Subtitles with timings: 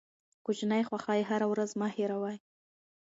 [0.45, 2.37] کوچني خوښۍ هره ورځ مه هېروئ.